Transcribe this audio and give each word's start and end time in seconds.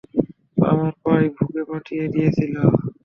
আমায় 0.63 0.93
প্রায় 1.01 1.27
ভোগে 1.35 1.63
পাঠিয়ে 1.69 2.05
দিয়েছিলে। 2.13 2.61